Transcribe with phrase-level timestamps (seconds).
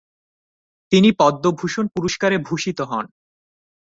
[0.91, 3.05] তিনি পদ্মভূষণ পুরস্কারে ভূষিত হন।